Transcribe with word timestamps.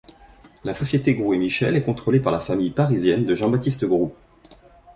La 0.63 0.73
Société 0.73 1.13
Grou 1.13 1.35
et 1.35 1.37
Michel 1.37 1.75
est 1.75 1.83
contrôlée 1.83 2.19
par 2.19 2.31
la 2.31 2.39
famille 2.39 2.71
parisienne 2.71 3.23
de 3.23 3.35
Jean-Baptiste 3.35 3.85
Grou. 3.85 4.11